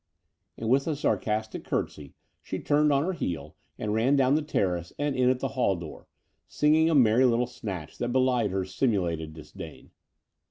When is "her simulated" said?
8.49-9.35